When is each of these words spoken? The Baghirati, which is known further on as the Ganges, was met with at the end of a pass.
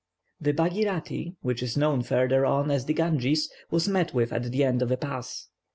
The 0.39 0.51
Baghirati, 0.53 1.35
which 1.43 1.61
is 1.61 1.77
known 1.77 2.01
further 2.01 2.43
on 2.43 2.71
as 2.71 2.85
the 2.85 2.93
Ganges, 2.95 3.51
was 3.69 3.87
met 3.87 4.15
with 4.15 4.33
at 4.33 4.51
the 4.51 4.63
end 4.63 4.81
of 4.81 4.89
a 4.91 4.97
pass. 4.97 5.47